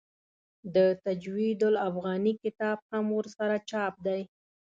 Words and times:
د 0.75 0.77
تجوید 1.05 1.59
الافغاني 1.71 2.33
کتاب 2.43 2.77
هم 2.91 3.05
ورسره 3.17 3.55
چاپ 3.69 3.93
دی. 4.05 4.21